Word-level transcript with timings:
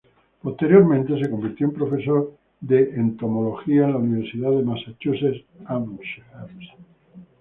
Posteriormente 0.41 1.19
se 1.19 1.29
convirtió 1.29 1.67
en 1.67 1.73
profesor 1.73 2.33
de 2.59 2.89
entomología 2.95 3.83
en 3.83 3.91
la 3.91 3.97
Universidad 3.99 4.49
de 4.49 4.63
Massachusetts 4.63 5.45
Amherst. 5.65 6.23